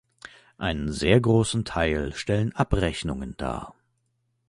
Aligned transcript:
Einen 0.57 0.91
sehr 0.91 1.21
großen 1.21 1.63
Teil 1.63 2.13
stellen 2.15 2.55
Abrechnungen 2.55 3.37
dar. 3.37 3.75